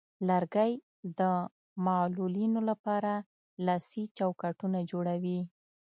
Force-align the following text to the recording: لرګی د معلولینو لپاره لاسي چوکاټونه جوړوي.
لرګی 0.29 0.71
د 1.19 1.21
معلولینو 1.85 2.61
لپاره 2.69 3.13
لاسي 3.65 4.03
چوکاټونه 4.17 4.79
جوړوي. 4.91 5.39